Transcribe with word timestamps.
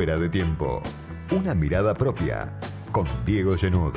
Fuera 0.00 0.16
de 0.16 0.30
tiempo. 0.30 0.82
Una 1.30 1.54
mirada 1.54 1.92
propia. 1.92 2.58
Con 2.90 3.06
Diego 3.26 3.54
Genud. 3.54 3.92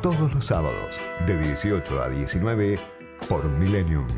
Todos 0.00 0.32
los 0.32 0.46
sábados, 0.46 0.96
de 1.26 1.36
18 1.36 2.02
a 2.02 2.08
19, 2.08 2.78
por 3.28 3.44
Millennium. 3.44 4.08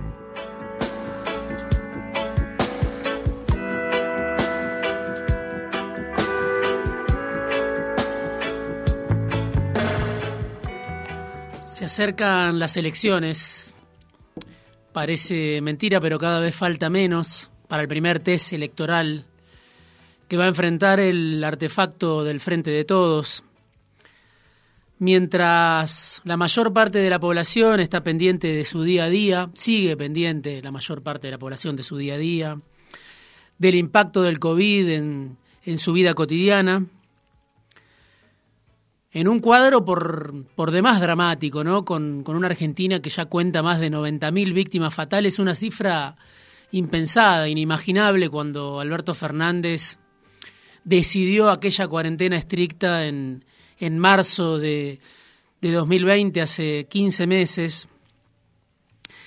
Se 11.65 11.87
acercan 11.87 12.61
las 12.61 12.77
elecciones. 12.77 13.75
Parece 14.93 15.61
mentira, 15.61 16.01
pero 16.01 16.21
cada 16.21 16.39
vez 16.39 16.55
falta 16.55 16.89
menos 16.89 17.51
para 17.67 17.83
el 17.83 17.89
primer 17.89 18.21
test 18.21 18.53
electoral 18.53 19.27
que 20.31 20.37
va 20.37 20.45
a 20.45 20.49
enfrentar 20.49 21.01
el 21.01 21.43
artefacto 21.43 22.23
del 22.23 22.39
Frente 22.39 22.71
de 22.71 22.85
Todos. 22.85 23.43
Mientras 25.01 26.23
la 26.23 26.37
mayor 26.37 26.73
parte 26.73 26.99
de 26.99 27.11
la 27.11 27.19
población 27.19 27.81
está 27.81 28.05
pendiente 28.05 28.47
de 28.47 28.65
su 28.65 28.85
día 28.85 29.07
a 29.07 29.09
día, 29.09 29.51
sigue 29.55 29.97
pendiente 29.97 30.63
la 30.63 30.71
mayor 30.71 31.03
parte 31.03 31.27
de 31.27 31.33
la 31.33 31.39
población 31.39 31.75
de 31.75 31.83
su 31.83 31.97
día 31.97 32.15
a 32.15 32.19
día, 32.19 32.61
del 33.59 33.75
impacto 33.75 34.23
del 34.23 34.39
COVID 34.39 34.91
en, 34.91 35.37
en 35.65 35.79
su 35.79 35.93
vida 35.95 36.15
cotidiana, 36.15 36.87
en 39.11 39.27
un 39.27 39.41
cuadro 39.41 39.85
por, 39.85 40.45
por 40.55 40.71
demás 40.71 41.01
dramático, 41.01 41.65
¿no? 41.65 41.85
Con, 41.85 42.23
con, 42.23 42.37
una 42.37 42.47
Argentina 42.47 43.03
que 43.03 43.11
ya 43.11 43.25
cuenta 43.25 43.65
más 43.65 43.81
de 43.81 43.91
90.000 43.91 44.55
víctimas 44.55 44.95
fatales, 44.95 45.41
una 45.41 45.57
cifra 45.57 46.15
impensada, 46.71 47.49
inimaginable, 47.49 48.29
cuando 48.29 48.79
Alberto 48.79 49.13
Fernández 49.13 49.99
decidió 50.85 51.51
aquella 51.51 51.89
cuarentena 51.89 52.37
estricta 52.37 53.07
en, 53.07 53.45
en 53.79 53.99
marzo 53.99 54.59
de, 54.59 55.01
de 55.61 55.73
2020, 55.73 56.41
hace 56.41 56.87
15 56.89 57.27
meses. 57.27 57.89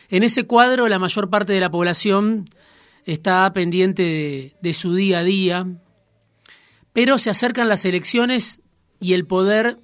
En 0.10 0.24
ese 0.24 0.46
cuadro 0.46 0.88
la 0.88 1.00
mayor 1.00 1.30
parte 1.30 1.54
de 1.54 1.60
la 1.60 1.72
población 1.72 2.46
está 3.06 3.52
pendiente 3.54 4.04
de, 4.04 4.56
de 4.62 4.74
su 4.74 4.96
día 4.96 5.20
a 5.20 5.24
día, 5.24 5.68
pero 6.94 7.18
se 7.18 7.30
acercan 7.30 7.70
las 7.70 7.86
elecciones 7.86 8.62
y 9.00 9.14
el 9.14 9.26
poder 9.26 9.80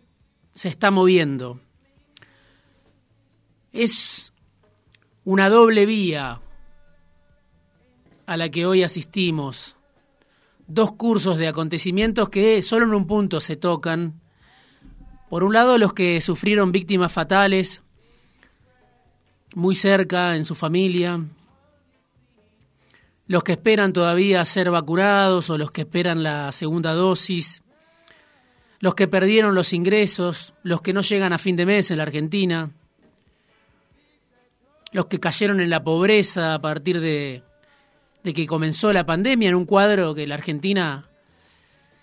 se 0.54 0.68
está 0.68 0.92
moviendo. 0.92 1.60
Es 3.72 4.34
una 5.24 5.50
doble 5.50 5.86
vía 5.86 6.42
a 8.26 8.38
la 8.38 8.50
que 8.50 8.66
hoy 8.66 8.84
asistimos. 8.84 9.76
Dos 10.70 10.92
cursos 10.92 11.38
de 11.38 11.48
acontecimientos 11.48 12.30
que 12.30 12.62
solo 12.62 12.86
en 12.86 12.94
un 12.94 13.08
punto 13.08 13.40
se 13.40 13.56
tocan. 13.56 14.22
Por 15.28 15.44
un 15.44 15.52
lado, 15.52 15.80
los 15.80 15.94
que 15.94 16.22
sufrieron 16.22 16.72
víctimas 16.72 17.12
fatales 17.12 17.82
muy 19.56 19.74
cerca 19.74 20.36
en 20.36 20.46
su 20.46 20.54
familia, 20.54 21.26
los 23.26 23.44
que 23.44 23.54
esperan 23.54 23.94
todavía 23.94 24.46
ser 24.46 24.70
vacunados 24.70 25.50
o 25.50 25.58
los 25.58 25.72
que 25.72 25.82
esperan 25.82 26.22
la 26.22 26.52
segunda 26.52 26.94
dosis, 26.94 27.64
los 28.80 28.94
que 28.94 29.08
perdieron 29.08 29.56
los 29.56 29.74
ingresos, 29.74 30.54
los 30.62 30.82
que 30.82 30.94
no 30.94 31.02
llegan 31.02 31.34
a 31.34 31.40
fin 31.40 31.56
de 31.56 31.66
mes 31.66 31.90
en 31.90 31.98
la 31.98 32.04
Argentina, 32.04 32.70
los 34.92 35.08
que 35.08 35.20
cayeron 35.20 35.62
en 35.62 35.72
la 35.72 35.84
pobreza 35.84 36.54
a 36.54 36.62
partir 36.62 37.00
de, 37.00 37.42
de 38.24 38.34
que 38.34 38.48
comenzó 38.48 38.92
la 38.94 39.06
pandemia, 39.06 39.50
en 39.50 39.56
un 39.56 39.66
cuadro 39.66 40.14
que 40.14 40.28
la 40.28 40.36
Argentina 40.36 41.10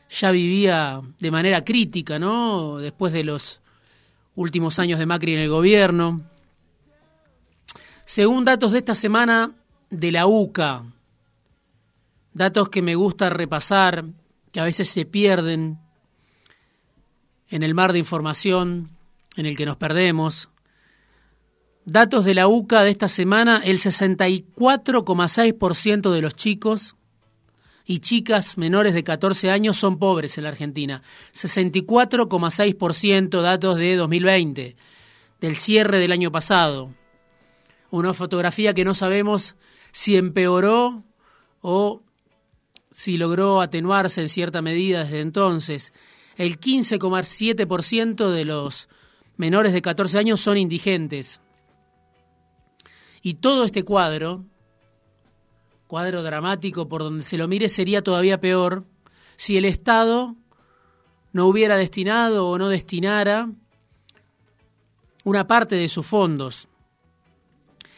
ya 0.08 0.30
vivía 0.30 1.02
de 1.18 1.30
manera 1.30 1.64
crítica, 1.64 2.18
¿no? 2.18 2.78
Después 2.78 3.12
de 3.12 3.24
los 3.24 3.60
últimos 4.34 4.78
años 4.78 4.98
de 4.98 5.06
Macri 5.06 5.34
en 5.34 5.40
el 5.40 5.48
gobierno. 5.48 6.22
Según 8.04 8.44
datos 8.44 8.72
de 8.72 8.78
esta 8.78 8.94
semana 8.94 9.52
de 9.90 10.12
la 10.12 10.26
UCA, 10.26 10.84
datos 12.32 12.68
que 12.68 12.82
me 12.82 12.94
gusta 12.94 13.30
repasar, 13.30 14.04
que 14.52 14.60
a 14.60 14.64
veces 14.64 14.88
se 14.88 15.04
pierden 15.04 15.78
en 17.48 17.62
el 17.62 17.74
mar 17.74 17.92
de 17.92 17.98
información 17.98 18.90
en 19.36 19.46
el 19.46 19.56
que 19.56 19.66
nos 19.66 19.76
perdemos. 19.76 20.50
Datos 21.88 22.24
de 22.24 22.34
la 22.34 22.48
UCA 22.48 22.82
de 22.82 22.90
esta 22.90 23.06
semana, 23.06 23.62
el 23.64 23.78
64,6% 23.78 26.10
de 26.10 26.20
los 26.20 26.34
chicos 26.34 26.96
y 27.84 28.00
chicas 28.00 28.58
menores 28.58 28.92
de 28.92 29.04
14 29.04 29.52
años 29.52 29.76
son 29.76 30.00
pobres 30.00 30.36
en 30.36 30.42
la 30.42 30.50
Argentina. 30.50 31.00
64,6% 31.32 33.40
datos 33.40 33.76
de 33.76 33.94
2020, 33.94 34.74
del 35.40 35.56
cierre 35.58 36.00
del 36.00 36.10
año 36.10 36.32
pasado. 36.32 36.92
Una 37.92 38.12
fotografía 38.12 38.74
que 38.74 38.84
no 38.84 38.94
sabemos 38.94 39.54
si 39.92 40.16
empeoró 40.16 41.04
o 41.60 42.02
si 42.90 43.16
logró 43.16 43.60
atenuarse 43.60 44.22
en 44.22 44.28
cierta 44.28 44.60
medida 44.60 45.04
desde 45.04 45.20
entonces 45.20 45.92
el 46.36 46.58
15,7% 46.58 48.28
de 48.28 48.44
los 48.44 48.88
menores 49.36 49.72
de 49.72 49.82
14 49.82 50.18
años 50.18 50.40
son 50.40 50.58
indigentes. 50.58 51.40
Y 53.26 53.34
todo 53.34 53.64
este 53.64 53.82
cuadro, 53.82 54.44
cuadro 55.88 56.22
dramático 56.22 56.86
por 56.86 57.02
donde 57.02 57.24
se 57.24 57.36
lo 57.36 57.48
mire, 57.48 57.68
sería 57.68 58.00
todavía 58.00 58.40
peor 58.40 58.84
si 59.34 59.56
el 59.56 59.64
Estado 59.64 60.36
no 61.32 61.48
hubiera 61.48 61.76
destinado 61.76 62.48
o 62.48 62.56
no 62.56 62.68
destinara 62.68 63.50
una 65.24 65.48
parte 65.48 65.74
de 65.74 65.88
sus 65.88 66.06
fondos. 66.06 66.68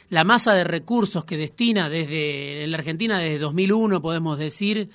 La 0.08 0.24
masa 0.24 0.54
de 0.54 0.64
recursos 0.64 1.26
que 1.26 1.36
destina 1.36 1.90
desde 1.90 2.64
en 2.64 2.70
la 2.70 2.78
Argentina 2.78 3.18
desde 3.18 3.38
2001, 3.38 4.00
podemos 4.00 4.38
decir, 4.38 4.88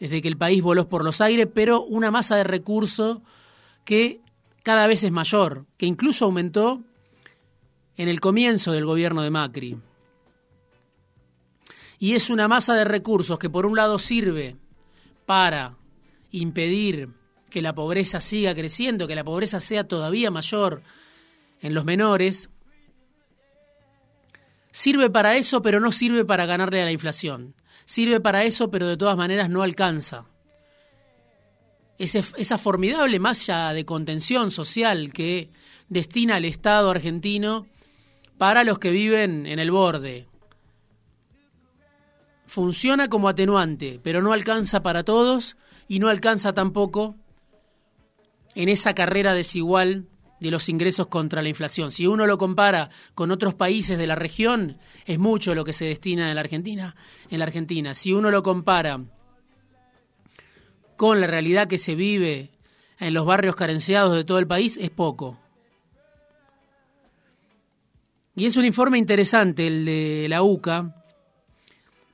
desde 0.00 0.20
que 0.20 0.26
el 0.26 0.36
país 0.36 0.60
voló 0.60 0.88
por 0.88 1.04
los 1.04 1.20
aires, 1.20 1.46
pero 1.54 1.84
una 1.84 2.10
masa 2.10 2.34
de 2.34 2.42
recursos 2.42 3.18
que 3.84 4.22
cada 4.64 4.88
vez 4.88 5.04
es 5.04 5.12
mayor, 5.12 5.66
que 5.76 5.86
incluso 5.86 6.24
aumentó 6.24 6.82
en 7.98 8.08
el 8.08 8.20
comienzo 8.20 8.72
del 8.72 8.86
gobierno 8.86 9.20
de 9.20 9.30
Macri. 9.30 9.78
Y 11.98 12.14
es 12.14 12.30
una 12.30 12.48
masa 12.48 12.74
de 12.74 12.86
recursos 12.86 13.38
que 13.38 13.50
por 13.50 13.66
un 13.66 13.76
lado 13.76 13.98
sirve 13.98 14.56
para 15.26 15.76
impedir 16.30 17.10
que 17.50 17.60
la 17.60 17.74
pobreza 17.74 18.22
siga 18.22 18.54
creciendo, 18.54 19.06
que 19.06 19.14
la 19.14 19.24
pobreza 19.24 19.60
sea 19.60 19.86
todavía 19.86 20.30
mayor 20.30 20.82
en 21.60 21.74
los 21.74 21.84
menores, 21.84 22.48
sirve 24.70 25.10
para 25.10 25.36
eso, 25.36 25.60
pero 25.60 25.80
no 25.80 25.92
sirve 25.92 26.24
para 26.24 26.46
ganarle 26.46 26.80
a 26.80 26.86
la 26.86 26.92
inflación 26.92 27.54
sirve 27.88 28.20
para 28.20 28.44
eso, 28.44 28.70
pero 28.70 28.86
de 28.86 28.98
todas 28.98 29.16
maneras 29.16 29.48
no 29.48 29.62
alcanza. 29.62 30.26
esa 31.96 32.58
formidable 32.58 33.18
malla 33.18 33.72
de 33.72 33.86
contención 33.86 34.50
social 34.50 35.10
que 35.10 35.48
destina 35.88 36.36
el 36.36 36.44
Estado 36.44 36.90
argentino 36.90 37.66
para 38.38 38.64
los 38.64 38.78
que 38.78 38.90
viven 38.90 39.46
en 39.46 39.58
el 39.58 39.70
borde. 39.70 40.28
Funciona 42.46 43.08
como 43.08 43.28
atenuante, 43.28 44.00
pero 44.02 44.22
no 44.22 44.32
alcanza 44.32 44.82
para 44.82 45.04
todos 45.04 45.56
y 45.88 45.98
no 45.98 46.08
alcanza 46.08 46.54
tampoco 46.54 47.16
en 48.54 48.68
esa 48.68 48.94
carrera 48.94 49.34
desigual 49.34 50.06
de 50.40 50.50
los 50.50 50.68
ingresos 50.68 51.08
contra 51.08 51.42
la 51.42 51.48
inflación. 51.48 51.90
Si 51.90 52.06
uno 52.06 52.26
lo 52.26 52.38
compara 52.38 52.90
con 53.14 53.30
otros 53.32 53.54
países 53.54 53.98
de 53.98 54.06
la 54.06 54.14
región, 54.14 54.78
es 55.04 55.18
mucho 55.18 55.54
lo 55.54 55.64
que 55.64 55.72
se 55.72 55.84
destina 55.84 56.28
en 56.28 56.36
la 56.36 56.40
Argentina. 56.40 56.96
En 57.28 57.40
la 57.40 57.44
Argentina, 57.44 57.92
si 57.92 58.12
uno 58.12 58.30
lo 58.30 58.42
compara 58.42 59.00
con 60.96 61.20
la 61.20 61.26
realidad 61.26 61.66
que 61.66 61.78
se 61.78 61.96
vive 61.96 62.50
en 63.00 63.14
los 63.14 63.26
barrios 63.26 63.56
carenciados 63.56 64.14
de 64.14 64.24
todo 64.24 64.38
el 64.38 64.46
país, 64.46 64.76
es 64.76 64.90
poco. 64.90 65.38
Y 68.38 68.46
es 68.46 68.56
un 68.56 68.64
informe 68.64 68.98
interesante 68.98 69.66
el 69.66 69.84
de 69.84 70.28
la 70.28 70.44
UCA 70.44 70.94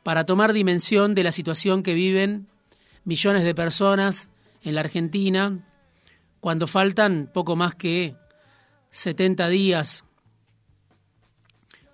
para 0.02 0.24
tomar 0.24 0.54
dimensión 0.54 1.14
de 1.14 1.22
la 1.22 1.32
situación 1.32 1.82
que 1.82 1.92
viven 1.92 2.48
millones 3.04 3.44
de 3.44 3.54
personas 3.54 4.30
en 4.62 4.74
la 4.74 4.80
Argentina 4.80 5.68
cuando 6.40 6.66
faltan 6.66 7.30
poco 7.30 7.56
más 7.56 7.74
que 7.74 8.16
70 8.88 9.50
días 9.50 10.06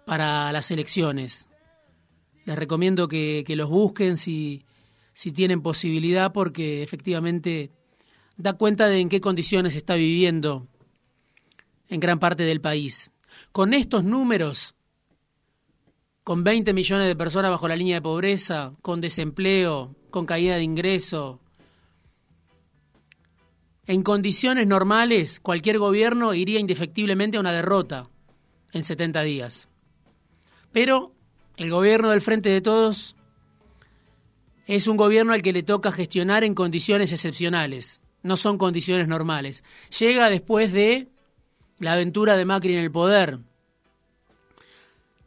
para 0.07 0.53
las 0.53 0.71
elecciones. 0.71 1.49
Les 2.45 2.57
recomiendo 2.57 3.09
que, 3.09 3.45
los 3.49 3.69
busquen 3.69 4.17
si, 4.17 4.65
si 5.13 5.33
tienen 5.33 5.61
posibilidad 5.61 6.33
porque 6.33 6.85
efectivamente 6.85 7.73
da 8.37 8.53
cuenta 8.53 8.87
de 8.87 9.01
en 9.01 9.09
qué 9.09 9.21
condiciones 9.21 9.75
está 9.75 9.97
viviendo 9.97 10.69
en 11.89 11.99
gran 11.99 12.21
parte 12.21 12.45
del 12.45 12.61
país. 12.61 13.11
Con 13.53 13.75
estos 13.75 14.05
números, 14.05 14.75
con 16.25 16.45
20 16.45 16.73
millones 16.73 17.07
de 17.09 17.17
personas 17.17 17.51
bajo 17.51 17.69
la 17.69 17.77
línea 17.77 17.97
de 17.97 18.03
pobreza, 18.03 18.73
con 18.83 19.01
desempleo, 19.01 19.97
con 20.11 20.27
caída 20.27 20.57
de 20.57 20.63
ingreso, 20.63 21.41
En 23.87 24.05
condiciones 24.05 24.69
normales, 24.69 25.41
cualquier 25.41 25.79
gobierno 25.79 26.33
iría 26.33 26.61
indefectiblemente 26.61 27.37
a 27.37 27.41
una 27.41 27.51
derrota 27.51 28.09
en 28.73 28.85
70 28.85 29.23
días. 29.23 29.69
Pero 30.71 31.13
el 31.57 31.71
gobierno 31.71 32.11
del 32.11 32.21
Frente 32.21 32.51
de 32.51 32.61
Todos 32.61 33.17
es 34.69 34.87
un 34.87 34.97
gobierno 34.97 35.33
al 35.33 35.43
que 35.43 35.53
le 35.53 35.65
toca 35.65 35.91
gestionar 35.91 36.45
en 36.45 36.55
condiciones 36.55 37.11
excepcionales, 37.11 38.01
no 38.23 38.37
son 38.37 38.59
condiciones 38.59 39.09
normales. 39.09 39.65
Llega 39.99 40.31
después 40.31 40.73
de 40.73 41.09
la 41.81 41.95
aventura 41.95 42.37
de 42.37 42.45
Macri 42.45 42.75
en 42.75 42.85
el 42.85 42.93
poder, 42.93 43.39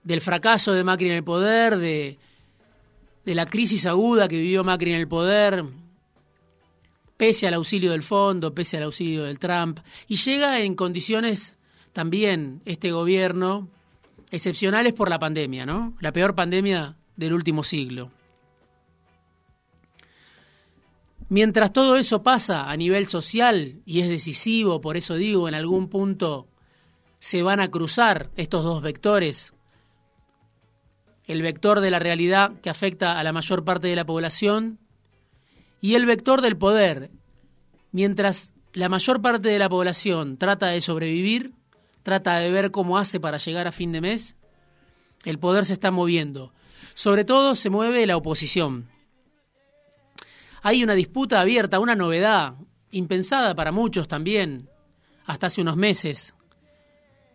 del 0.03 0.21
fracaso 0.21 0.71
de 0.73 0.83
Macri 0.83 1.09
en 1.09 1.17
el 1.17 1.23
poder, 1.23 1.77
de, 1.77 2.17
la 3.25 3.45
crisis 3.45 3.85
aguda 3.85 4.27
que 4.27 4.37
vivió 4.37 4.63
Macri 4.63 4.93
en 4.93 4.99
el 4.99 5.07
poder, 5.07 5.65
pese 7.17 7.47
al 7.47 7.55
auxilio 7.55 7.91
del 7.91 8.03
fondo, 8.03 8.53
pese 8.53 8.77
al 8.77 8.83
auxilio 8.83 9.23
del 9.23 9.39
Trump, 9.39 9.79
y 10.07 10.15
llega 10.17 10.59
en 10.61 10.75
condiciones 10.75 11.57
también 11.91 12.61
este 12.65 12.91
gobierno 12.91 13.67
excepcionales 14.31 14.93
por 14.93 15.09
la 15.09 15.19
pandemia, 15.19 15.65
¿no? 15.65 15.95
La 15.99 16.11
peor 16.11 16.35
pandemia 16.35 16.95
del 17.15 17.33
último 17.33 17.63
siglo. 17.63 18.11
Mientras 21.29 21.73
todo 21.73 21.95
eso 21.95 22.23
pasa 22.23 22.69
a 22.69 22.77
nivel 22.77 23.07
social 23.07 23.81
y 23.85 24.01
es 24.01 24.09
decisivo, 24.09 24.81
por 24.81 24.97
eso 24.97 25.15
digo, 25.15 25.47
en 25.47 25.55
algún 25.55 25.87
punto 25.89 26.47
se 27.19 27.41
van 27.43 27.59
a 27.59 27.71
cruzar 27.71 28.29
estos 28.35 28.63
dos 28.63 28.81
vectores, 28.81 29.53
el 31.25 31.41
vector 31.41 31.79
de 31.79 31.89
la 31.89 31.99
realidad 31.99 32.59
que 32.61 32.69
afecta 32.69 33.19
a 33.19 33.23
la 33.23 33.31
mayor 33.31 33.63
parte 33.63 33.87
de 33.87 33.95
la 33.95 34.05
población 34.05 34.79
y 35.79 35.95
el 35.95 36.05
vector 36.05 36.41
del 36.41 36.57
poder. 36.57 37.11
Mientras 37.91 38.53
la 38.73 38.89
mayor 38.89 39.21
parte 39.21 39.49
de 39.49 39.59
la 39.59 39.69
población 39.69 40.37
trata 40.37 40.67
de 40.67 40.81
sobrevivir, 40.81 41.53
trata 42.03 42.37
de 42.37 42.51
ver 42.51 42.71
cómo 42.71 42.97
hace 42.97 43.19
para 43.19 43.37
llegar 43.37 43.67
a 43.67 43.71
fin 43.71 43.91
de 43.91 44.01
mes, 44.01 44.35
el 45.23 45.39
poder 45.39 45.65
se 45.65 45.73
está 45.73 45.91
moviendo. 45.91 46.53
Sobre 46.93 47.23
todo 47.23 47.55
se 47.55 47.69
mueve 47.69 48.05
la 48.05 48.17
oposición. 48.17 48.89
Hay 50.65 50.81
una 50.81 50.93
disputa 50.93 51.41
abierta, 51.41 51.81
una 51.81 51.93
novedad, 51.93 52.55
impensada 52.89 53.53
para 53.53 53.73
muchos 53.73 54.07
también, 54.07 54.69
hasta 55.25 55.47
hace 55.47 55.59
unos 55.59 55.75
meses. 55.75 56.33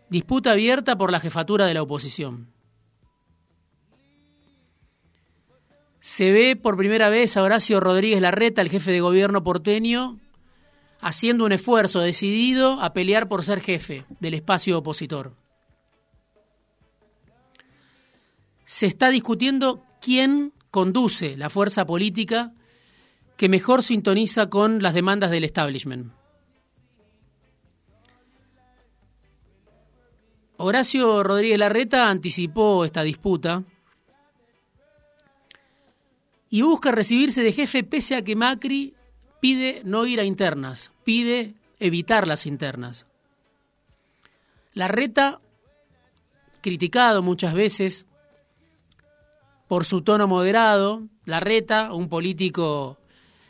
Disputa 0.09 0.53
abierta 0.53 0.97
por 0.97 1.11
la 1.11 1.19
jefatura 1.19 1.67
de 1.67 1.75
la 1.75 1.83
oposición. 1.83 2.51
Se 5.99 6.31
ve 6.31 6.55
por 6.55 6.75
primera 6.75 7.09
vez 7.09 7.37
a 7.37 7.43
Horacio 7.43 7.79
Rodríguez 7.79 8.19
Larreta, 8.19 8.63
el 8.63 8.69
jefe 8.71 8.91
de 8.91 9.01
gobierno 9.01 9.43
porteño, 9.43 10.19
haciendo 10.99 11.45
un 11.45 11.51
esfuerzo 11.51 11.99
decidido 11.99 12.81
a 12.81 12.93
pelear 12.93 13.27
por 13.27 13.43
ser 13.43 13.61
jefe 13.61 14.05
del 14.19 14.33
espacio 14.33 14.79
opositor. 14.79 15.35
Se 18.63 18.87
está 18.87 19.11
discutiendo 19.11 19.83
quién 20.01 20.51
conduce 20.71 21.37
la 21.37 21.51
fuerza 21.51 21.85
política 21.85 22.53
que 23.39 23.47
mejor 23.47 23.83
sintoniza 23.83 24.49
con 24.49 24.83
las 24.83 24.93
demandas 24.93 25.31
del 25.31 25.45
establishment. 25.45 26.11
Horacio 30.57 31.23
Rodríguez 31.23 31.57
Larreta 31.57 32.09
anticipó 32.09 32.83
esta 32.83 33.01
disputa 33.01 33.63
y 36.49 36.63
busca 36.63 36.91
recibirse 36.91 37.41
de 37.41 37.53
jefe 37.53 37.85
pese 37.85 38.17
a 38.17 38.23
que 38.25 38.35
Macri 38.35 38.93
pide 39.39 39.83
no 39.85 40.05
ir 40.05 40.19
a 40.19 40.25
internas, 40.25 40.91
pide 41.05 41.55
evitar 41.79 42.27
las 42.27 42.45
internas. 42.45 43.05
Larreta, 44.73 45.39
criticado 46.59 47.21
muchas 47.21 47.53
veces 47.53 48.05
por 49.69 49.85
su 49.85 50.01
tono 50.01 50.27
moderado, 50.27 51.03
Larreta, 51.23 51.93
un 51.93 52.09
político 52.09 52.98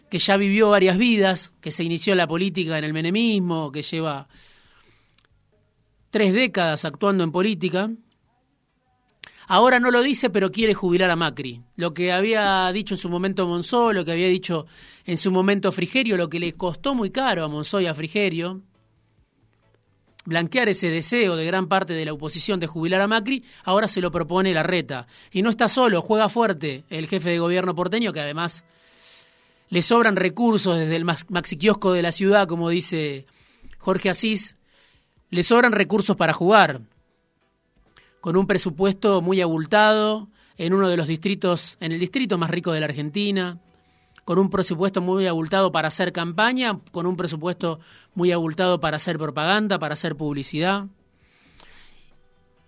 que 0.10 0.20
ya 0.20 0.38
vivió 0.38 0.70
varias 0.70 0.98
vidas, 0.98 1.54
que 1.62 1.72
se 1.72 1.84
inició 1.84 2.16
la 2.16 2.28
política 2.28 2.78
en 2.78 2.84
el 2.84 2.94
menemismo, 2.94 3.72
que 3.72 3.82
lleva 3.82 4.28
tres 6.10 6.34
décadas 6.34 6.86
actuando 6.86 7.24
en 7.24 7.32
política, 7.32 7.90
Ahora 9.52 9.80
no 9.80 9.90
lo 9.90 10.04
dice, 10.04 10.30
pero 10.30 10.52
quiere 10.52 10.76
jubilar 10.76 11.10
a 11.10 11.16
Macri. 11.16 11.64
Lo 11.76 11.92
que 11.92 12.12
había 12.12 12.72
dicho 12.72 12.94
en 12.94 13.00
su 13.00 13.10
momento 13.10 13.48
Monzó, 13.48 13.94
lo 13.94 14.06
que 14.06 14.12
había 14.12 14.28
dicho 14.28 14.68
en 15.06 15.18
su 15.18 15.32
momento 15.32 15.72
Frigerio, 15.72 16.18
lo 16.18 16.30
que 16.30 16.40
le 16.40 16.54
costó 16.54 16.94
muy 16.94 17.10
caro 17.10 17.44
a 17.44 17.48
Monzó 17.48 17.82
y 17.82 17.88
a 17.88 17.96
Frigerio, 17.96 18.62
blanquear 20.24 20.70
ese 20.70 20.92
deseo 20.92 21.36
de 21.36 21.48
gran 21.48 21.68
parte 21.68 21.94
de 21.94 22.06
la 22.06 22.14
oposición 22.14 22.60
de 22.60 22.68
jubilar 22.68 23.02
a 23.02 23.08
Macri, 23.08 23.44
ahora 23.64 23.88
se 23.88 24.02
lo 24.02 24.12
propone 24.12 24.54
la 24.54 24.62
reta. 24.62 25.08
Y 25.32 25.42
no 25.42 25.50
está 25.50 25.68
solo, 25.68 26.04
juega 26.04 26.30
fuerte 26.30 26.84
el 26.92 27.08
jefe 27.08 27.32
de 27.32 27.40
gobierno 27.40 27.74
porteño, 27.74 28.14
que 28.14 28.20
además 28.20 28.66
le 29.70 29.82
sobran 29.82 30.16
recursos 30.16 30.78
desde 30.78 30.96
el 30.96 31.06
maxiquiosco 31.06 31.94
de 31.94 32.02
la 32.02 32.12
ciudad, 32.12 32.48
como 32.48 32.70
dice 32.70 33.26
Jorge 33.78 34.10
Asís, 34.10 34.58
le 35.30 35.44
sobran 35.44 35.72
recursos 35.72 36.16
para 36.16 36.34
jugar 36.34 36.82
con 38.20 38.36
un 38.36 38.48
presupuesto 38.48 39.22
muy 39.22 39.42
abultado 39.42 40.28
en 40.58 40.74
uno 40.74 40.90
de 40.90 40.98
los 40.98 41.08
distritos, 41.08 41.78
en 41.80 41.92
el 41.92 42.00
distrito 42.00 42.38
más 42.38 42.50
rico 42.50 42.72
de 42.72 42.80
la 42.80 42.88
Argentina, 42.88 43.60
con 44.26 44.40
un 44.40 44.50
presupuesto 44.50 45.02
muy 45.02 45.26
abultado 45.26 45.72
para 45.72 45.88
hacer 45.88 46.12
campaña, 46.12 46.80
con 46.92 47.06
un 47.06 47.16
presupuesto 47.16 47.80
muy 48.14 48.32
abultado 48.32 48.80
para 48.80 48.98
hacer 48.98 49.18
propaganda, 49.18 49.80
para 49.80 49.94
hacer 49.94 50.16
publicidad. 50.16 50.88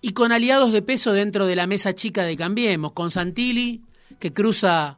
Y 0.01 0.13
con 0.13 0.31
aliados 0.31 0.71
de 0.71 0.81
peso 0.81 1.13
dentro 1.13 1.45
de 1.45 1.55
la 1.55 1.67
mesa 1.67 1.93
chica 1.93 2.23
de 2.23 2.35
Cambiemos, 2.35 2.93
con 2.93 3.11
Santilli, 3.11 3.83
que 4.19 4.33
cruza 4.33 4.97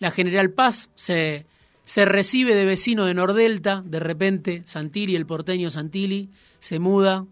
la 0.00 0.10
General 0.10 0.50
Paz, 0.50 0.90
se, 0.96 1.46
se 1.84 2.04
recibe 2.04 2.56
de 2.56 2.64
vecino 2.64 3.04
de 3.04 3.14
Nordelta, 3.14 3.82
de 3.86 4.00
repente 4.00 4.62
Santilli, 4.64 5.14
el 5.14 5.26
porteño 5.26 5.70
Santilli, 5.70 6.30
se 6.58 6.80
muda 6.80 7.26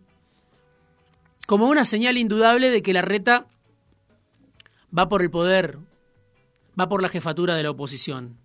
como 1.48 1.68
una 1.68 1.84
señal 1.84 2.18
indudable 2.18 2.70
de 2.70 2.82
que 2.82 2.92
la 2.92 3.02
reta 3.02 3.46
va 4.96 5.08
por 5.08 5.22
el 5.22 5.30
poder, 5.30 5.78
va 6.78 6.88
por 6.88 7.02
la 7.02 7.08
jefatura 7.08 7.56
de 7.56 7.62
la 7.62 7.70
oposición. 7.70 8.36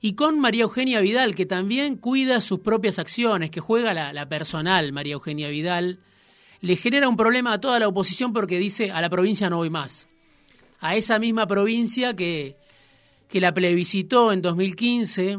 Y 0.00 0.14
con 0.14 0.40
María 0.40 0.62
Eugenia 0.62 1.00
Vidal, 1.00 1.34
que 1.34 1.44
también 1.44 1.96
cuida 1.96 2.40
sus 2.40 2.60
propias 2.60 2.98
acciones, 2.98 3.50
que 3.50 3.60
juega 3.60 3.92
la, 3.92 4.28
personal 4.30 4.92
María 4.92 5.12
Eugenia 5.12 5.48
Vidal, 5.50 5.98
le 6.62 6.76
genera 6.76 7.08
un 7.08 7.16
problema 7.16 7.52
a 7.52 7.60
toda 7.60 7.78
la 7.78 7.88
oposición 7.88 8.32
porque 8.32 8.58
dice 8.58 8.90
a 8.90 9.02
la 9.02 9.10
provincia 9.10 9.50
no 9.50 9.58
voy 9.58 9.68
más. 9.68 10.08
A 10.80 10.96
esa 10.96 11.18
misma 11.18 11.46
provincia 11.46 12.14
que, 12.16 12.56
que 13.28 13.40
la 13.40 13.54
plebiscitó 13.54 14.32
en 14.32 14.42
2015, 14.42 15.38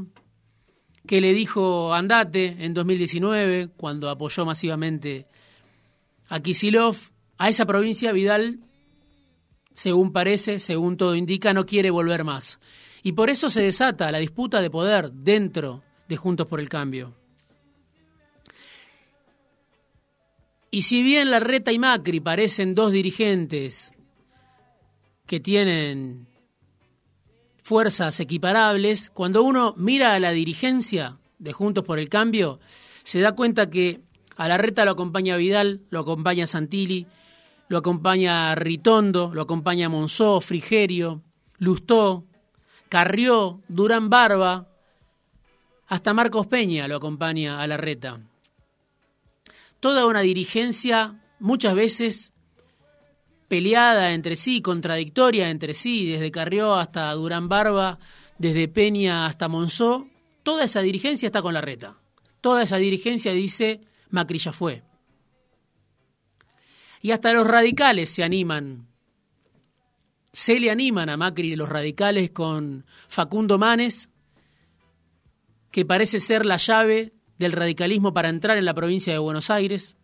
que 1.05 1.21
le 1.21 1.33
dijo 1.33 1.93
andate 1.93 2.55
en 2.59 2.73
2019, 2.73 3.69
cuando 3.75 4.09
apoyó 4.09 4.45
masivamente 4.45 5.25
a 6.29 6.39
Kisilov, 6.39 6.95
a 7.37 7.49
esa 7.49 7.65
provincia, 7.65 8.11
Vidal, 8.11 8.59
según 9.73 10.13
parece, 10.13 10.59
según 10.59 10.95
todo 10.95 11.15
indica, 11.15 11.53
no 11.53 11.65
quiere 11.65 11.89
volver 11.89 12.23
más. 12.23 12.59
Y 13.03 13.13
por 13.13 13.29
eso 13.29 13.49
se 13.49 13.61
desata 13.61 14.11
la 14.11 14.19
disputa 14.19 14.61
de 14.61 14.69
poder 14.69 15.11
dentro 15.11 15.83
de 16.07 16.17
Juntos 16.17 16.47
por 16.47 16.59
el 16.59 16.69
Cambio. 16.69 17.15
Y 20.69 20.83
si 20.83 21.03
bien 21.03 21.31
Larreta 21.31 21.71
y 21.71 21.79
Macri 21.79 22.19
parecen 22.19 22.75
dos 22.75 22.91
dirigentes 22.91 23.93
que 25.31 25.39
tienen 25.39 26.27
fuerzas 27.63 28.19
equiparables, 28.19 29.09
cuando 29.09 29.43
uno 29.43 29.73
mira 29.77 30.13
a 30.13 30.19
la 30.19 30.31
dirigencia 30.31 31.19
de 31.39 31.53
Juntos 31.53 31.85
por 31.85 31.99
el 31.99 32.09
Cambio, 32.09 32.59
se 33.03 33.21
da 33.21 33.31
cuenta 33.31 33.69
que 33.69 34.01
a 34.35 34.49
la 34.49 34.57
reta 34.57 34.83
lo 34.83 34.91
acompaña 34.91 35.37
Vidal, 35.37 35.79
lo 35.89 36.01
acompaña 36.01 36.47
Santilli, 36.47 37.07
lo 37.69 37.77
acompaña 37.77 38.53
Ritondo, 38.55 39.31
lo 39.33 39.43
acompaña 39.43 39.87
Monzó, 39.87 40.41
Frigerio, 40.41 41.21
Lustó, 41.59 42.25
Carrió, 42.89 43.61
Durán 43.69 44.09
Barba, 44.09 44.67
hasta 45.87 46.13
Marcos 46.13 46.47
Peña 46.47 46.89
lo 46.89 46.97
acompaña 46.97 47.61
a 47.61 47.67
la 47.67 47.77
reta. 47.77 48.19
Toda 49.79 50.07
una 50.07 50.19
dirigencia 50.19 51.23
muchas 51.39 51.73
veces 51.73 52.33
peleada 53.51 54.13
entre 54.13 54.37
sí, 54.37 54.61
contradictoria 54.61 55.49
entre 55.49 55.73
sí, 55.73 56.09
desde 56.09 56.31
Carrió 56.31 56.75
hasta 56.75 57.11
Durán 57.11 57.49
Barba, 57.49 57.99
desde 58.37 58.69
Peña 58.69 59.25
hasta 59.25 59.49
Monzó, 59.49 60.07
toda 60.41 60.63
esa 60.63 60.79
dirigencia 60.79 61.25
está 61.25 61.41
con 61.41 61.53
la 61.53 61.59
reta. 61.59 61.97
Toda 62.39 62.63
esa 62.63 62.77
dirigencia 62.77 63.33
dice 63.33 63.81
Macri 64.09 64.37
ya 64.37 64.53
fue. 64.53 64.83
Y 67.01 67.11
hasta 67.11 67.33
los 67.33 67.45
radicales 67.45 68.09
se 68.09 68.23
animan. 68.23 68.87
Se 70.31 70.57
le 70.57 70.71
animan 70.71 71.09
a 71.09 71.17
Macri 71.17 71.57
los 71.57 71.67
radicales 71.67 72.31
con 72.31 72.85
Facundo 73.09 73.57
Manes, 73.57 74.07
que 75.71 75.83
parece 75.83 76.19
ser 76.19 76.45
la 76.45 76.55
llave 76.55 77.11
del 77.37 77.51
radicalismo 77.51 78.13
para 78.13 78.29
entrar 78.29 78.57
en 78.57 78.63
la 78.63 78.73
provincia 78.73 79.11
de 79.11 79.19
Buenos 79.19 79.49
Aires. 79.49 79.97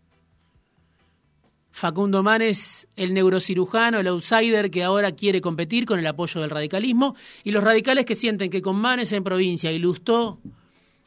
Facundo 1.77 2.23
Manes, 2.23 2.87
el 2.95 3.13
neurocirujano, 3.13 3.99
el 3.99 4.07
outsider 4.07 4.71
que 4.71 4.83
ahora 4.83 5.11
quiere 5.11 5.41
competir 5.41 5.85
con 5.85 5.99
el 5.99 6.07
apoyo 6.07 6.41
del 6.41 6.49
radicalismo, 6.49 7.15
y 7.43 7.51
los 7.51 7.63
radicales 7.63 8.03
que 8.03 8.15
sienten 8.15 8.49
que 8.49 8.63
con 8.63 8.77
Manes 8.77 9.11
en 9.11 9.23
provincia 9.23 9.71
y 9.71 9.77
Lustó 9.77 10.39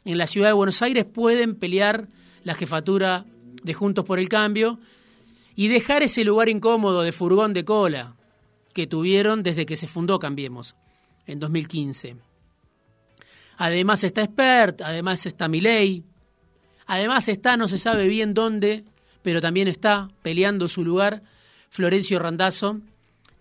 en 0.05 0.17
la 0.17 0.27
ciudad 0.27 0.47
de 0.47 0.53
Buenos 0.53 0.81
Aires 0.81 1.03
pueden 1.03 1.55
pelear 1.55 2.07
la 2.45 2.53
jefatura 2.53 3.25
de 3.61 3.73
Juntos 3.73 4.05
por 4.05 4.17
el 4.17 4.29
Cambio 4.29 4.79
y 5.57 5.67
dejar 5.67 6.03
ese 6.03 6.23
lugar 6.23 6.47
incómodo 6.47 7.01
de 7.01 7.11
furgón 7.11 7.51
de 7.51 7.65
cola 7.65 8.15
que 8.73 8.87
tuvieron 8.87 9.43
desde 9.43 9.65
que 9.65 9.75
se 9.75 9.89
fundó 9.89 10.19
Cambiemos 10.19 10.77
en 11.27 11.39
2015. 11.39 12.15
Además 13.57 14.05
está 14.05 14.21
Expert, 14.23 14.81
además 14.83 15.25
está 15.25 15.49
Milei, 15.49 16.05
además 16.85 17.27
está 17.27 17.57
no 17.57 17.67
se 17.67 17.77
sabe 17.77 18.07
bien 18.07 18.33
dónde, 18.33 18.85
pero 19.23 19.41
también 19.41 19.67
está 19.67 20.09
peleando 20.21 20.67
su 20.67 20.83
lugar 20.83 21.23
Florencio 21.69 22.19
Randazzo 22.19 22.81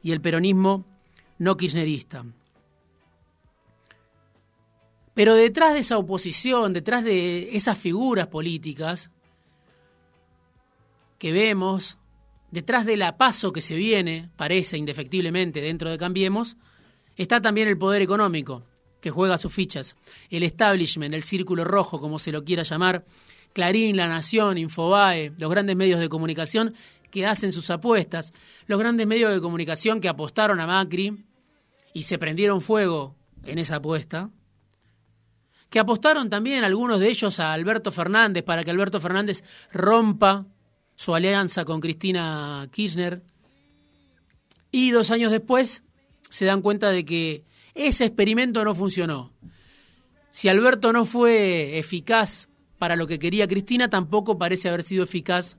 y 0.02 0.12
el 0.12 0.20
peronismo 0.20 0.84
no 1.38 1.56
kirchnerista. 1.56 2.24
Pero 5.14 5.34
detrás 5.34 5.74
de 5.74 5.80
esa 5.80 5.98
oposición, 5.98 6.72
detrás 6.72 7.04
de 7.04 7.54
esas 7.56 7.78
figuras 7.78 8.28
políticas 8.28 9.10
que 11.18 11.32
vemos, 11.32 11.98
detrás 12.50 12.86
de 12.86 12.96
la 12.96 13.18
paso 13.18 13.52
que 13.52 13.60
se 13.60 13.74
viene, 13.74 14.30
parece 14.36 14.78
indefectiblemente 14.78 15.60
dentro 15.60 15.90
de 15.90 15.98
Cambiemos, 15.98 16.56
está 17.16 17.42
también 17.42 17.68
el 17.68 17.76
poder 17.76 18.00
económico, 18.00 18.64
que 19.00 19.10
juega 19.10 19.38
sus 19.38 19.52
fichas, 19.52 19.96
el 20.30 20.42
establishment, 20.42 21.14
el 21.14 21.24
círculo 21.24 21.64
rojo, 21.64 22.00
como 22.00 22.18
se 22.18 22.32
lo 22.32 22.44
quiera 22.44 22.62
llamar, 22.62 23.04
Clarín, 23.52 23.96
La 23.96 24.08
Nación, 24.08 24.58
Infobae, 24.58 25.32
los 25.38 25.50
grandes 25.50 25.76
medios 25.76 26.00
de 26.00 26.08
comunicación 26.08 26.74
que 27.10 27.26
hacen 27.26 27.52
sus 27.52 27.70
apuestas, 27.70 28.32
los 28.66 28.78
grandes 28.78 29.06
medios 29.06 29.32
de 29.32 29.40
comunicación 29.40 30.00
que 30.00 30.08
apostaron 30.08 30.60
a 30.60 30.66
Macri 30.66 31.24
y 31.92 32.04
se 32.04 32.18
prendieron 32.18 32.60
fuego 32.60 33.16
en 33.44 33.58
esa 33.58 33.76
apuesta, 33.76 34.30
que 35.68 35.78
apostaron 35.78 36.30
también 36.30 36.64
algunos 36.64 37.00
de 37.00 37.08
ellos 37.08 37.40
a 37.40 37.52
Alberto 37.52 37.92
Fernández 37.92 38.44
para 38.44 38.62
que 38.62 38.70
Alberto 38.70 39.00
Fernández 39.00 39.42
rompa 39.72 40.46
su 40.96 41.14
alianza 41.14 41.64
con 41.64 41.80
Cristina 41.80 42.68
Kirchner. 42.70 43.22
Y 44.72 44.90
dos 44.90 45.10
años 45.10 45.30
después 45.30 45.84
se 46.28 46.44
dan 46.44 46.60
cuenta 46.60 46.90
de 46.90 47.04
que 47.04 47.44
ese 47.74 48.04
experimento 48.04 48.64
no 48.64 48.74
funcionó. 48.74 49.32
Si 50.30 50.48
Alberto 50.48 50.92
no 50.92 51.04
fue 51.04 51.78
eficaz 51.78 52.49
para 52.80 52.96
lo 52.96 53.06
que 53.06 53.18
quería 53.18 53.46
Cristina, 53.46 53.90
tampoco 53.90 54.38
parece 54.38 54.70
haber 54.70 54.82
sido 54.82 55.04
eficaz 55.04 55.58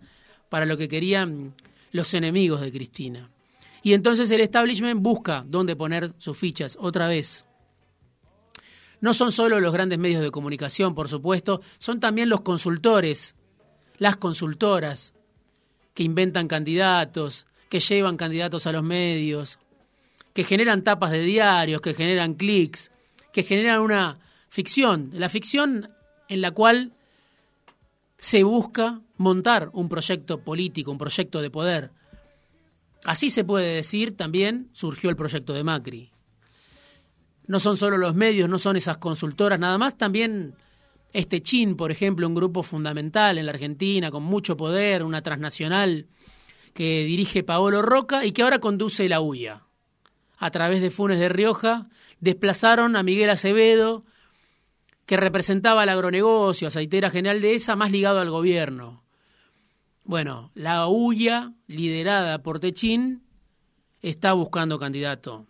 para 0.49 0.65
lo 0.65 0.75
que 0.75 0.87
querían 0.87 1.53
los 1.91 2.15
enemigos 2.15 2.61
de 2.61 2.71
Cristina. 2.71 3.29
Y 3.83 3.93
entonces 3.93 4.31
el 4.31 4.41
establishment 4.41 5.03
busca 5.03 5.43
dónde 5.47 5.75
poner 5.75 6.13
sus 6.17 6.35
fichas 6.35 6.79
otra 6.81 7.07
vez. 7.07 7.45
No 9.01 9.13
son 9.13 9.31
solo 9.31 9.59
los 9.59 9.71
grandes 9.71 9.99
medios 9.99 10.23
de 10.23 10.31
comunicación, 10.31 10.95
por 10.95 11.09
supuesto, 11.09 11.61
son 11.77 11.99
también 11.99 12.27
los 12.27 12.41
consultores, 12.41 13.35
las 13.99 14.17
consultoras, 14.17 15.13
que 15.93 16.01
inventan 16.01 16.47
candidatos, 16.47 17.45
que 17.69 17.81
llevan 17.81 18.17
candidatos 18.17 18.65
a 18.65 18.71
los 18.71 18.81
medios, 18.83 19.59
que 20.33 20.43
generan 20.43 20.83
tapas 20.83 21.11
de 21.11 21.21
diarios, 21.21 21.81
que 21.81 21.93
generan 21.93 22.33
clics, 22.33 22.91
que 23.31 23.43
generan 23.43 23.81
una 23.81 24.17
ficción, 24.49 25.11
la 25.13 25.29
ficción 25.29 25.87
en 26.29 26.41
la 26.41 26.49
cual 26.49 26.93
se 28.21 28.43
busca 28.43 29.01
montar 29.17 29.69
un 29.73 29.89
proyecto 29.89 30.45
político, 30.45 30.91
un 30.91 30.97
proyecto 30.97 31.41
de 31.41 31.49
poder. 31.49 31.91
Así 33.03 33.29
se 33.29 33.43
puede 33.43 33.75
decir 33.75 34.15
también 34.15 34.69
surgió 34.71 35.09
el 35.09 35.17
proyecto 35.17 35.51
de 35.51 35.65
Macri 35.65 36.13
no 37.51 37.59
son 37.59 37.75
solo 37.75 37.97
los 37.97 38.15
medios, 38.15 38.49
no 38.49 38.59
son 38.59 38.77
esas 38.77 38.97
consultoras 38.97 39.59
nada 39.59 39.77
más, 39.77 39.97
también 39.97 40.55
este 41.11 41.41
Chin, 41.41 41.75
por 41.75 41.91
ejemplo, 41.91 42.25
un 42.25 42.33
grupo 42.33 42.63
fundamental 42.63 43.37
en 43.37 43.45
la 43.45 43.51
Argentina, 43.51 44.09
con 44.09 44.23
mucho 44.23 44.55
poder, 44.55 45.03
una 45.03 45.21
transnacional 45.21 46.07
que 46.73 47.03
dirige 47.03 47.43
Paolo 47.43 47.81
Roca 47.81 48.25
y 48.25 48.31
que 48.31 48.43
ahora 48.43 48.59
conduce 48.59 49.09
la 49.09 49.19
UIA. 49.19 49.65
A 50.37 50.51
través 50.51 50.79
de 50.79 50.91
Funes 50.91 51.19
de 51.19 51.27
Rioja 51.27 51.89
desplazaron 52.21 52.95
a 52.95 53.03
Miguel 53.03 53.29
Acevedo, 53.29 54.05
que 55.11 55.17
representaba 55.17 55.83
el 55.83 55.89
agronegocio, 55.89 56.69
aceitera 56.69 57.09
general 57.09 57.41
de 57.41 57.53
esa, 57.53 57.75
más 57.75 57.91
ligado 57.91 58.21
al 58.21 58.29
gobierno. 58.29 59.03
Bueno, 60.05 60.53
la 60.55 60.87
UIA, 60.87 61.51
liderada 61.67 62.41
por 62.41 62.61
Techín, 62.61 63.21
está 64.01 64.31
buscando 64.31 64.79
candidato. 64.79 65.47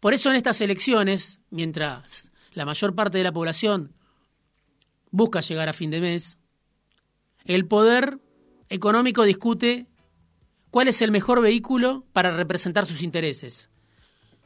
Por 0.00 0.14
eso 0.14 0.30
en 0.30 0.36
estas 0.36 0.62
elecciones, 0.62 1.40
mientras 1.50 2.32
la 2.54 2.64
mayor 2.64 2.94
parte 2.94 3.18
de 3.18 3.24
la 3.24 3.32
población 3.32 3.92
busca 5.10 5.42
llegar 5.42 5.68
a 5.68 5.74
fin 5.74 5.90
de 5.90 6.00
mes, 6.00 6.38
el 7.44 7.66
poder 7.66 8.20
económico 8.70 9.24
discute 9.24 9.86
cuál 10.70 10.88
es 10.88 11.02
el 11.02 11.10
mejor 11.10 11.42
vehículo 11.42 12.06
para 12.14 12.34
representar 12.34 12.86
sus 12.86 13.02
intereses. 13.02 13.68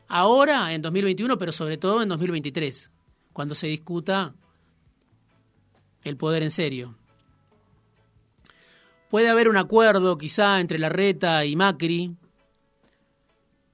Ahora, 0.08 0.74
en 0.74 0.82
2021, 0.82 1.38
pero 1.38 1.52
sobre 1.52 1.78
todo 1.78 2.02
en 2.02 2.08
2023, 2.08 2.90
cuando 3.32 3.54
se 3.54 3.66
discuta 3.66 4.34
el 6.04 6.16
poder 6.16 6.42
en 6.42 6.50
serio. 6.50 6.96
Puede 9.10 9.28
haber 9.28 9.48
un 9.48 9.56
acuerdo 9.56 10.16
quizá 10.16 10.60
entre 10.60 10.78
Larreta 10.78 11.44
y 11.44 11.54
Macri 11.56 12.16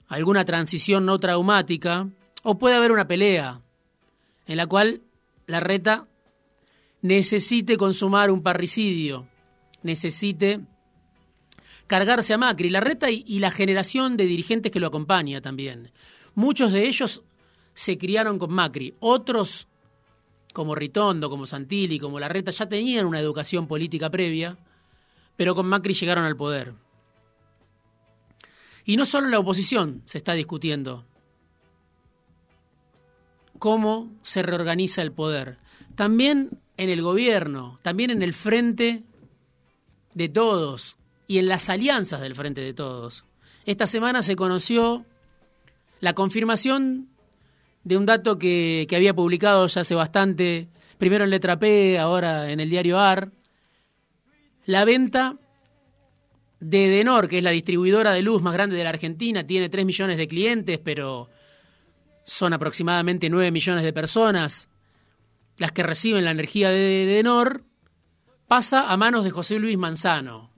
alguna 0.09 0.45
transición 0.45 1.07
no 1.07 1.21
traumática, 1.21 2.09
o 2.43 2.59
puede 2.59 2.77
haber 2.77 2.93
una 2.93 3.07
pelea 3.07 3.61
en 4.47 4.57
la 4.57 4.67
cual 4.67 5.03
la 5.47 5.61
reta 5.61 6.09
necesite 7.03 7.77
consumar 7.77 8.31
un 8.31 8.43
parricidio, 8.43 9.29
necesite 9.83 10.61
cargarse 11.87 12.35
a 12.35 12.39
Macri, 12.39 12.71
la 12.71 12.81
reta 12.81 13.11
y, 13.11 13.23
y 13.27 13.39
la 13.39 13.51
generación 13.51 14.17
de 14.17 14.27
dirigentes 14.27 14.73
que 14.73 14.81
lo 14.81 14.87
acompaña 14.87 15.41
también. 15.41 15.91
Muchos 16.35 16.73
de 16.73 16.87
ellos 16.87 17.23
se 17.79 17.97
criaron 17.97 18.41
con 18.41 18.53
Macri, 18.53 18.97
otros 18.99 19.69
como 20.53 20.75
Ritondo, 20.75 21.31
como 21.31 21.47
Santilli, 21.47 22.01
como 22.01 22.19
Larreta, 22.19 22.51
ya 22.51 22.69
tenían 22.69 23.07
una 23.07 23.21
educación 23.21 23.69
política 23.69 24.11
previa, 24.11 24.59
pero 25.37 25.55
con 25.55 25.69
Macri 25.69 25.95
llegaron 25.95 26.25
al 26.25 26.35
poder. 26.35 26.75
Y 28.85 28.97
no 28.97 29.07
solo 29.07 29.29
la 29.29 29.39
oposición 29.39 30.03
se 30.07 30.19
está 30.19 30.33
discutiendo 30.33 31.07
cómo 33.61 34.11
se 34.23 34.43
reorganiza 34.43 35.01
el 35.03 35.13
poder, 35.13 35.59
también 35.95 36.59
en 36.79 36.91
el 36.91 37.01
gobierno, 37.01 37.79
también 37.83 38.11
en 38.11 38.23
el 38.23 38.33
frente 38.33 39.05
de 40.15 40.29
todos 40.29 40.97
y 41.29 41.39
en 41.39 41.47
las 41.47 41.69
alianzas 41.69 42.21
del 42.23 42.35
frente 42.35 42.61
de 42.61 42.75
todos. 42.75 43.25
Esta 43.67 43.87
semana 43.87 44.23
se 44.23 44.35
conoció 44.35 45.07
la 46.01 46.15
confirmación 46.15 47.09
de 47.89 47.97
un 47.97 48.05
dato 48.05 48.39
que, 48.39 48.87
que, 48.87 48.97
había 48.97 49.15
publicado 49.15 49.67
ya 49.67 49.81
hace 49.81 49.95
bastante, 49.95 50.69
primero 50.99 51.25
en 51.25 51.31
letra 51.31 51.59
P, 51.59 51.99
ahora 51.99 52.51
en 52.53 52.61
el 52.61 52.69
diario 52.69 52.99
AR, 52.99 53.33
la 54.67 54.85
venta 54.85 55.37
de 56.61 56.89
Denor, 56.89 57.29
que 57.29 57.39
es 57.39 57.45
la 57.45 57.51
distribuidora 57.51 58.13
de 58.13 58.21
luz 58.21 58.43
más 58.43 58.53
grande 58.53 58.77
de 58.77 58.85
la 58.85 58.91
Argentina, 58.91 59.47
tiene 59.47 59.71
3 59.71 59.87
millones 59.87 60.19
de 60.19 60.29
clientes, 60.29 60.79
pero 60.79 61.31
son 62.25 62.53
aproximadamente 62.53 63.31
9 63.31 63.51
millones 63.51 63.85
de 63.85 63.93
personas 63.95 64.69
las 65.57 65.73
que 65.73 65.83
reciben 65.83 66.27
la 66.27 66.31
energía 66.33 66.69
de 66.69 67.07
Denor, 67.07 67.65
pasa 68.49 68.93
a 68.93 68.97
manos 68.99 69.25
de 69.25 69.31
José 69.31 69.59
Luis 69.59 69.79
Manzano, 69.79 70.51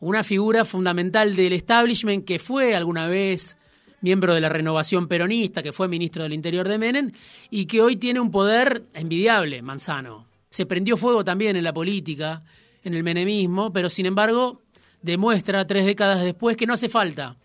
una 0.00 0.22
figura 0.22 0.66
fundamental 0.66 1.34
del 1.34 1.54
establishment 1.54 2.26
que 2.26 2.38
fue 2.38 2.76
alguna 2.76 3.06
vez 3.06 3.56
miembro 4.00 4.34
de 4.34 4.40
la 4.40 4.48
renovación 4.48 5.08
peronista, 5.08 5.62
que 5.62 5.72
fue 5.72 5.88
ministro 5.88 6.22
del 6.22 6.32
Interior 6.32 6.68
de 6.68 6.78
Menem, 6.78 7.10
y 7.50 7.66
que 7.66 7.82
hoy 7.82 7.96
tiene 7.96 8.20
un 8.20 8.30
poder 8.30 8.84
envidiable, 8.94 9.62
Manzano. 9.62 10.26
Se 10.50 10.66
prendió 10.66 10.96
fuego 10.96 11.24
también 11.24 11.56
en 11.56 11.64
la 11.64 11.72
política, 11.72 12.42
en 12.84 12.94
el 12.94 13.02
menemismo, 13.02 13.72
pero 13.72 13.88
sin 13.88 14.06
embargo 14.06 14.62
demuestra 15.02 15.66
tres 15.66 15.84
décadas 15.84 16.22
después 16.22 16.56
que 16.56 16.66
no 16.66 16.74
hace 16.74 16.88
falta 16.88 17.36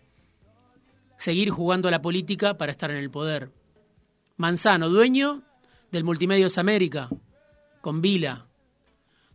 seguir 1.18 1.50
jugando 1.50 1.88
a 1.88 1.90
la 1.90 2.02
política 2.02 2.58
para 2.58 2.72
estar 2.72 2.90
en 2.90 2.98
el 2.98 3.10
poder. 3.10 3.50
Manzano, 4.36 4.88
dueño 4.88 5.42
del 5.90 6.04
Multimedios 6.04 6.58
América, 6.58 7.08
con 7.80 8.00
Vila, 8.00 8.46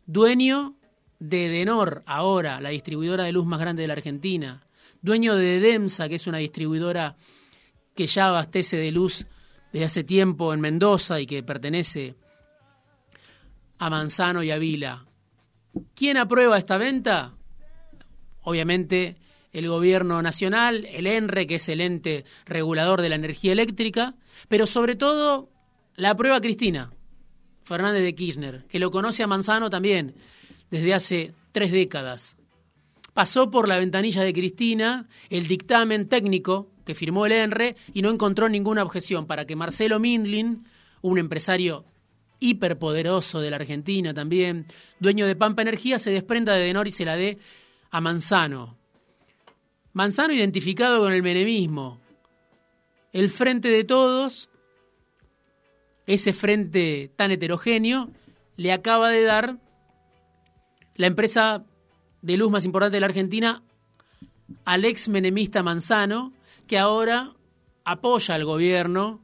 dueño 0.06 0.76
de 1.20 1.50
Denor, 1.50 2.04
ahora 2.06 2.62
la 2.62 2.70
distribuidora 2.70 3.24
de 3.24 3.32
luz 3.32 3.46
más 3.46 3.60
grande 3.60 3.82
de 3.82 3.88
la 3.88 3.94
Argentina, 3.94 4.62
dueño 5.02 5.36
de 5.36 5.60
Demsa, 5.60 6.10
que 6.10 6.16
es 6.16 6.28
una 6.28 6.40
distribuidora 6.40 7.16
que 7.96 8.08
ya 8.08 8.30
abastece 8.30 8.78
de 8.78 8.92
luz 8.92 9.26
de 9.74 9.84
hace 9.84 10.04
tiempo 10.04 10.54
en 10.54 10.62
Mendoza 10.62 11.20
y 11.20 11.26
que 11.26 11.44
pertenece 11.44 12.16
a 13.78 13.90
Manzano 13.90 14.44
y 14.44 14.52
a 14.52 14.58
Vila. 14.58 15.06
¿Quién 15.96 16.18
aprueba 16.18 16.58
esta 16.58 16.78
venta? 16.78 17.34
Obviamente 18.44 19.18
el 19.52 19.68
gobierno 19.68 20.22
nacional, 20.22 20.86
el 20.92 21.08
ENRE, 21.08 21.48
que 21.48 21.56
es 21.56 21.70
el 21.70 21.82
ente 21.82 22.26
regulador 22.46 23.02
de 23.02 23.10
la 23.10 23.16
energía 23.16 23.52
eléctrica, 23.52 24.16
pero 24.48 24.68
sobre 24.68 24.96
todo 24.96 25.50
la 25.96 26.12
aprueba 26.12 26.42
Cristina 26.42 26.92
Fernández 27.64 28.04
de 28.04 28.16
Kirchner, 28.16 28.66
que 28.68 28.80
lo 28.80 28.92
conoce 28.92 29.24
a 29.24 29.28
Manzano 29.28 29.70
también 29.70 30.16
desde 30.72 30.94
hace 30.94 31.34
tres 31.52 31.72
décadas. 31.72 32.39
Pasó 33.14 33.50
por 33.50 33.68
la 33.68 33.78
ventanilla 33.78 34.24
de 34.24 34.34
Cristina 34.34 35.08
el 35.30 35.48
dictamen 35.48 36.08
técnico 36.08 36.70
que 36.86 36.96
firmó 36.96 37.26
el 37.26 37.34
ENRE 37.34 37.76
y 37.94 38.02
no 38.02 38.10
encontró 38.10 38.50
ninguna 38.50 38.84
objeción 38.84 39.28
para 39.28 39.46
que 39.46 39.56
Marcelo 39.56 40.00
Mindlin, 40.00 40.66
un 41.02 41.18
empresario 41.18 41.86
hiperpoderoso 42.40 43.42
de 43.42 43.50
la 43.50 43.58
Argentina 43.58 44.14
también, 44.14 44.66
dueño 45.00 45.28
de 45.28 45.36
Pampa 45.36 45.62
Energía, 45.62 46.00
se 46.00 46.12
desprenda 46.12 46.54
de 46.54 46.64
Denor 46.64 46.88
y 46.88 46.92
se 46.92 47.06
la 47.06 47.16
dé 47.16 47.38
a 47.92 48.02
Manzano. 48.02 48.78
Manzano 49.94 50.34
identificado 50.34 51.00
con 51.00 51.14
el 51.14 51.24
menemismo, 51.24 52.00
el 53.12 53.30
frente 53.30 53.70
de 53.70 53.84
todos, 53.84 54.50
ese 56.06 56.34
frente 56.34 57.12
tan 57.16 57.32
heterogéneo, 57.32 58.10
le 58.56 58.72
acaba 58.72 59.10
de 59.10 59.24
dar 59.24 59.58
la 60.96 61.08
empresa 61.08 61.66
de 62.22 62.38
luz 62.38 62.52
más 62.52 62.66
importante 62.66 62.98
de 62.98 63.02
la 63.02 63.08
Argentina 63.08 63.62
al 64.66 64.86
ex 64.86 65.10
menemista 65.10 65.64
Manzano, 65.64 66.34
que 66.68 66.78
ahora 66.78 67.34
apoya 67.84 68.36
al 68.36 68.46
gobierno 68.46 69.20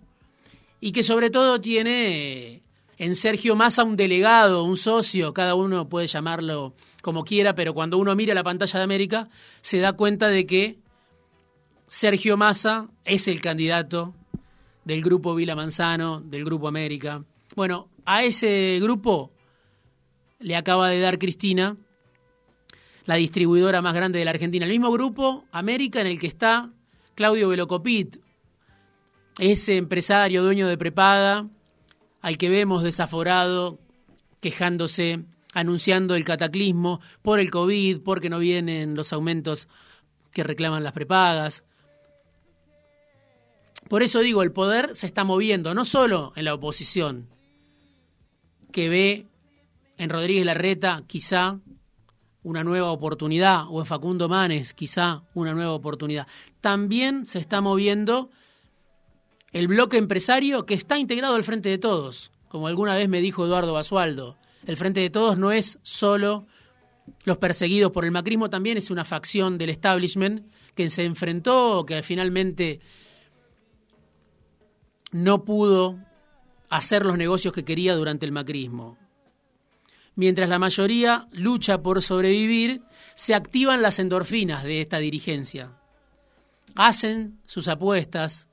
y 0.79 0.91
que 0.91 1.03
sobre 1.03 1.29
todo 1.29 1.59
tiene 1.61 2.61
en 2.97 3.15
Sergio 3.15 3.55
Massa 3.55 3.83
un 3.83 3.97
delegado, 3.97 4.63
un 4.63 4.77
socio, 4.77 5.33
cada 5.33 5.55
uno 5.55 5.89
puede 5.89 6.07
llamarlo 6.07 6.73
como 7.01 7.23
quiera, 7.23 7.53
pero 7.55 7.73
cuando 7.73 7.97
uno 7.97 8.15
mira 8.15 8.33
la 8.33 8.43
pantalla 8.43 8.79
de 8.79 8.83
América 8.83 9.29
se 9.61 9.79
da 9.79 9.93
cuenta 9.93 10.27
de 10.27 10.45
que 10.45 10.79
Sergio 11.87 12.37
Massa 12.37 12.87
es 13.03 13.27
el 13.27 13.41
candidato 13.41 14.13
del 14.85 15.01
grupo 15.01 15.35
Vila 15.35 15.55
Manzano, 15.55 16.21
del 16.21 16.45
grupo 16.45 16.67
América. 16.67 17.23
Bueno, 17.55 17.89
a 18.05 18.23
ese 18.23 18.79
grupo 18.81 19.31
le 20.39 20.55
acaba 20.55 20.89
de 20.89 20.99
dar 20.99 21.19
Cristina, 21.19 21.77
la 23.05 23.15
distribuidora 23.15 23.81
más 23.81 23.93
grande 23.93 24.19
de 24.19 24.25
la 24.25 24.31
Argentina. 24.31 24.65
El 24.65 24.71
mismo 24.71 24.91
grupo, 24.91 25.45
América, 25.51 26.01
en 26.01 26.07
el 26.07 26.19
que 26.19 26.27
está 26.27 26.71
Claudio 27.13 27.49
Velocopit, 27.49 28.17
ese 29.39 29.77
empresario 29.77 30.43
dueño 30.43 30.67
de 30.67 30.77
prepaga, 30.77 31.47
al 32.21 32.37
que 32.37 32.49
vemos 32.49 32.83
desaforado, 32.83 33.79
quejándose, 34.39 35.23
anunciando 35.53 36.15
el 36.15 36.25
cataclismo 36.25 36.99
por 37.21 37.39
el 37.39 37.51
COVID, 37.51 38.01
porque 38.01 38.29
no 38.29 38.39
vienen 38.39 38.95
los 38.95 39.13
aumentos 39.13 39.67
que 40.31 40.43
reclaman 40.43 40.83
las 40.83 40.93
prepagas. 40.93 41.63
Por 43.87 44.01
eso 44.03 44.21
digo, 44.21 44.41
el 44.41 44.51
poder 44.51 44.95
se 44.95 45.05
está 45.05 45.23
moviendo, 45.23 45.73
no 45.73 45.85
solo 45.85 46.33
en 46.35 46.45
la 46.45 46.55
oposición, 46.55 47.29
que 48.71 48.89
ve 48.89 49.27
en 49.97 50.09
Rodríguez 50.09 50.45
Larreta 50.45 51.03
quizá 51.07 51.59
una 52.45 52.63
nueva 52.63 52.91
oportunidad, 52.91 53.65
o 53.69 53.79
en 53.79 53.87
Facundo 53.87 54.29
Manes 54.29 54.75
quizá 54.75 55.23
una 55.33 55.55
nueva 55.55 55.73
oportunidad. 55.73 56.27
También 56.61 57.25
se 57.25 57.39
está 57.39 57.59
moviendo 57.59 58.29
el 59.51 59.67
bloque 59.67 59.97
empresario 59.97 60.63
que 60.67 60.75
está 60.75 60.99
integrado 60.99 61.33
al 61.33 61.43
Frente 61.43 61.69
de 61.69 61.79
Todos. 61.79 62.31
Como 62.47 62.67
alguna 62.67 62.93
vez 62.93 63.09
me 63.09 63.19
dijo 63.19 63.43
Eduardo 63.43 63.73
Basualdo, 63.73 64.37
el 64.67 64.77
Frente 64.77 64.99
de 64.99 65.09
Todos 65.09 65.39
no 65.39 65.51
es 65.51 65.79
solo 65.81 66.45
los 67.23 67.39
perseguidos 67.39 67.91
por 67.91 68.05
el 68.05 68.11
macrismo, 68.11 68.51
también 68.51 68.77
es 68.77 68.91
una 68.91 69.03
facción 69.03 69.57
del 69.57 69.71
establishment 69.71 70.45
que 70.75 70.91
se 70.91 71.03
enfrentó, 71.03 71.83
que 71.83 72.03
finalmente 72.03 72.79
no 75.11 75.43
pudo 75.43 75.97
hacer 76.69 77.07
los 77.07 77.17
negocios 77.17 77.53
que 77.55 77.65
quería 77.65 77.95
durante 77.95 78.27
el 78.27 78.31
macrismo. 78.31 78.99
Mientras 80.15 80.49
la 80.49 80.59
mayoría 80.59 81.27
lucha 81.31 81.81
por 81.81 82.01
sobrevivir, 82.01 82.81
se 83.15 83.35
activan 83.35 83.81
las 83.81 83.99
endorfinas 83.99 84.63
de 84.63 84.81
esta 84.81 84.97
dirigencia. 84.99 85.73
Hacen 86.75 87.39
sus 87.45 87.67
apuestas, 87.67 88.49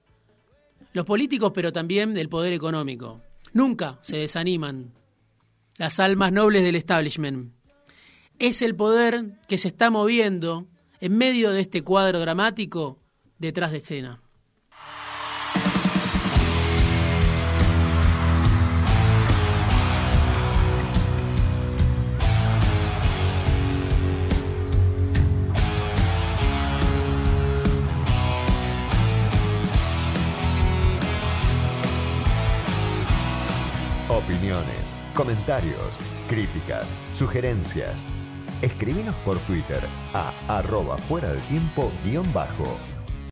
los 0.92 1.04
políticos, 1.04 1.52
pero 1.54 1.72
también 1.72 2.14
del 2.14 2.28
poder 2.28 2.52
económico. 2.52 3.22
Nunca 3.52 3.98
se 4.02 4.16
desaniman 4.16 4.92
las 5.78 6.00
almas 6.00 6.32
nobles 6.32 6.62
del 6.62 6.76
establishment. 6.76 7.52
Es 8.38 8.62
el 8.62 8.74
poder 8.74 9.38
que 9.48 9.58
se 9.58 9.68
está 9.68 9.90
moviendo 9.90 10.66
en 11.00 11.16
medio 11.16 11.50
de 11.50 11.60
este 11.60 11.82
cuadro 11.82 12.20
dramático 12.20 12.98
detrás 13.38 13.72
de 13.72 13.78
escena. 13.78 14.20
Comentarios, 35.12 35.96
críticas, 36.28 36.86
sugerencias. 37.14 38.06
Escribinos 38.62 39.14
por 39.24 39.38
Twitter 39.40 39.80
a 40.14 40.32
arroba 40.48 40.96
fuera 40.96 41.28
del 41.28 41.42
tiempo 41.48 41.90
guion 42.04 42.32
bajo 42.32 42.78